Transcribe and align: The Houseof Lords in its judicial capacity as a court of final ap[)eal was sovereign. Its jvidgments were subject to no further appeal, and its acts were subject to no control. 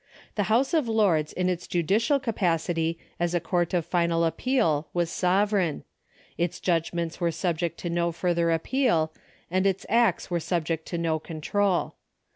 The 0.33 0.47
Houseof 0.49 0.87
Lords 0.87 1.31
in 1.31 1.47
its 1.47 1.67
judicial 1.67 2.19
capacity 2.19 2.97
as 3.19 3.35
a 3.35 3.39
court 3.39 3.71
of 3.75 3.85
final 3.85 4.21
ap[)eal 4.25 4.85
was 4.95 5.11
sovereign. 5.11 5.83
Its 6.39 6.59
jvidgments 6.59 7.19
were 7.19 7.29
subject 7.29 7.77
to 7.81 7.89
no 7.91 8.11
further 8.11 8.49
appeal, 8.49 9.13
and 9.51 9.67
its 9.67 9.85
acts 9.89 10.31
were 10.31 10.39
subject 10.39 10.87
to 10.87 10.97
no 10.97 11.19
control. 11.19 11.93